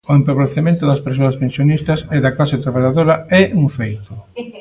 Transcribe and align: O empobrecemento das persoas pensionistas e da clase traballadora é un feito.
O 0.09 0.11
empobrecemento 0.19 0.83
das 0.85 1.03
persoas 1.07 1.35
pensionistas 1.43 1.99
e 2.15 2.17
da 2.25 2.35
clase 2.37 2.61
traballadora 2.63 3.15
é 3.41 3.43
un 3.61 3.65
feito. 3.77 4.13